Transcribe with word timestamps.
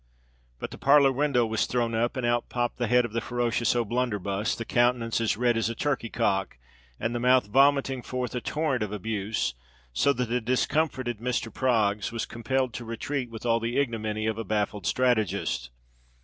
But 0.57 0.71
the 0.71 0.79
parlour 0.79 1.11
window 1.11 1.45
was 1.45 1.67
thrown 1.67 1.93
up, 1.93 2.17
and 2.17 2.25
out 2.25 2.49
popped 2.49 2.77
the 2.77 2.87
head 2.87 3.05
of 3.05 3.13
the 3.13 3.21
ferocious 3.21 3.75
O'Blunderbuss, 3.75 4.55
the 4.55 4.65
countenance 4.65 5.21
as 5.21 5.37
red 5.37 5.55
as 5.57 5.69
a 5.69 5.75
turkey 5.75 6.09
cock, 6.09 6.57
and 6.99 7.13
the 7.13 7.19
mouth 7.19 7.45
vomiting 7.45 8.01
forth 8.01 8.33
a 8.33 8.41
torrent 8.41 8.81
of 8.81 8.91
abuse; 8.91 9.53
so 9.93 10.11
that 10.11 10.27
the 10.27 10.41
discomfited 10.41 11.19
Mr. 11.19 11.53
Proggs 11.53 12.11
was 12.11 12.25
compelled 12.25 12.73
to 12.73 12.83
retreat 12.83 13.29
with 13.29 13.45
all 13.45 13.59
the 13.59 13.77
ignominy 13.77 14.25
of 14.25 14.39
a 14.39 14.43
baffled 14.43 14.87
strategist. 14.87 15.69